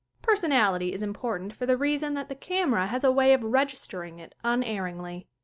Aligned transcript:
Personality 0.23 0.93
is 0.93 1.03
important 1.03 1.53
for 1.55 1.67
the 1.67 1.77
reason 1.77 2.15
that 2.15 2.27
the 2.27 2.33
camera 2.33 2.87
has 2.87 3.03
a 3.03 3.11
way 3.11 3.33
of 3.33 3.43
registering 3.43 4.17
it 4.17 4.33
un 4.43 4.63
erringly. 4.63 5.27